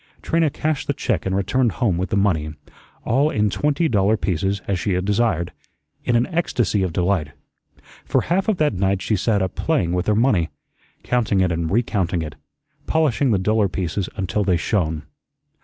[0.23, 2.55] Trina cashed the check and returned home with the money
[3.05, 5.53] all in twenty dollar pieces as she had desired
[6.03, 7.33] in an ecstasy of delight.
[8.03, 10.49] For half of that night she sat up playing with her money,
[11.03, 12.33] counting it and recounting it,
[12.87, 15.03] polishing the duller pieces until they shone.